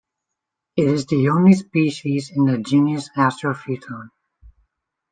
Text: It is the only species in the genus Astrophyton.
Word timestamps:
It 0.77 0.87
is 0.87 1.05
the 1.05 1.29
only 1.29 1.53
species 1.53 2.31
in 2.33 2.45
the 2.45 2.57
genus 2.57 3.09
Astrophyton. 3.15 4.09